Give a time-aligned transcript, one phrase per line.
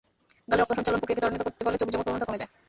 [0.49, 2.51] গালে রক্ত সঞ্চালন-প্রক্রিয়াকে ত্বরান্বিত করতে পারলে চর্বি জমার প্রবণতা কমে যায়।